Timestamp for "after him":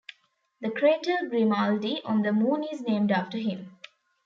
3.11-3.77